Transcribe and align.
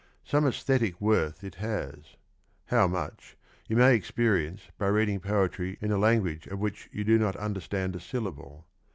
Some 0.23 0.47
aesthetic 0.47 0.99
worth 0.99 1.43
it 1.43 1.53
has; 1.61 2.15
how 2.65 2.87
much, 2.87 3.37
you 3.67 3.75
may 3.75 3.93
experience 3.93 4.63
by 4.79 4.87
reading 4.87 5.19
poetry 5.19 5.77
in 5.79 5.91
a 5.91 5.99
language 5.99 6.47
of 6.47 6.57
which 6.57 6.89
you 6.91 7.03
do 7.03 7.19
not 7.19 7.35
understand 7.35 7.95
a 7.95 7.99
syllable. 7.99 8.65